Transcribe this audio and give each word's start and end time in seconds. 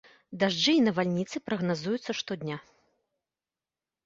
Дажджы 0.43 0.73
і 0.77 0.79
навальніцы 0.87 1.41
прагназуюцца 1.49 2.11
штодня. 2.21 2.59